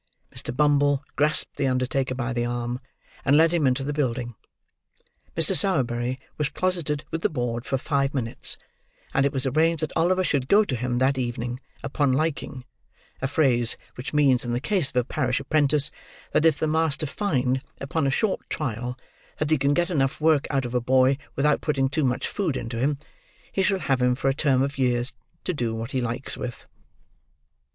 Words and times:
Mr. 0.35 0.51
Bumble 0.57 1.03
grasped 1.15 1.57
the 1.57 1.67
undertaker 1.67 2.15
by 2.15 2.33
the 2.33 2.43
arm, 2.43 2.79
and 3.23 3.37
led 3.37 3.53
him 3.53 3.67
into 3.67 3.83
the 3.83 3.93
building. 3.93 4.33
Mr. 5.37 5.55
Sowerberry 5.55 6.19
was 6.39 6.49
closeted 6.49 7.05
with 7.11 7.21
the 7.21 7.29
board 7.29 7.67
for 7.67 7.77
five 7.77 8.11
minutes; 8.11 8.57
and 9.13 9.27
it 9.27 9.31
was 9.31 9.45
arranged 9.45 9.83
that 9.83 9.95
Oliver 9.95 10.23
should 10.23 10.47
go 10.47 10.63
to 10.65 10.75
him 10.75 10.97
that 10.97 11.19
evening 11.19 11.59
"upon 11.83 12.13
liking"—a 12.13 13.27
phrase 13.27 13.77
which 13.93 14.11
means, 14.11 14.43
in 14.43 14.53
the 14.53 14.59
case 14.59 14.89
of 14.89 14.95
a 14.95 15.03
parish 15.03 15.39
apprentice, 15.39 15.91
that 16.31 16.47
if 16.47 16.57
the 16.57 16.65
master 16.65 17.05
find, 17.05 17.61
upon 17.79 18.07
a 18.07 18.09
short 18.09 18.41
trial, 18.49 18.97
that 19.37 19.51
he 19.51 19.57
can 19.59 19.75
get 19.75 19.91
enough 19.91 20.19
work 20.19 20.47
out 20.49 20.65
of 20.65 20.73
a 20.73 20.81
boy 20.81 21.15
without 21.35 21.61
putting 21.61 21.87
too 21.87 22.03
much 22.03 22.27
food 22.27 22.57
into 22.57 22.79
him, 22.79 22.97
he 23.51 23.61
shall 23.61 23.77
have 23.77 24.01
him 24.01 24.15
for 24.15 24.29
a 24.29 24.33
term 24.33 24.63
of 24.63 24.79
years, 24.79 25.13
to 25.43 25.53
do 25.53 25.75
what 25.75 25.91
he 25.91 26.01
likes 26.01 26.35
with. 26.35 26.65